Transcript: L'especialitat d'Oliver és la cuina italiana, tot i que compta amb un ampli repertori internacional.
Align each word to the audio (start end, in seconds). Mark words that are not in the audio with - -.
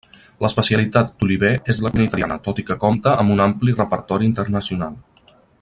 L'especialitat 0.43 1.11
d'Oliver 1.19 1.51
és 1.75 1.83
la 1.87 1.93
cuina 1.97 2.09
italiana, 2.09 2.39
tot 2.49 2.63
i 2.63 2.67
que 2.71 2.79
compta 2.87 3.15
amb 3.25 3.37
un 3.37 3.47
ampli 3.49 3.79
repertori 3.85 4.31
internacional. 4.35 5.01